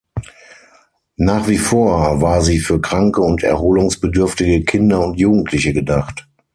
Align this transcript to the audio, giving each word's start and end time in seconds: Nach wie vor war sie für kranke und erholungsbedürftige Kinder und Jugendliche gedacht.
Nach 1.19 1.47
wie 1.47 1.59
vor 1.59 2.21
war 2.23 2.41
sie 2.41 2.57
für 2.59 2.81
kranke 2.81 3.21
und 3.21 3.43
erholungsbedürftige 3.43 4.63
Kinder 4.65 5.05
und 5.05 5.19
Jugendliche 5.19 5.73
gedacht. 5.73 6.27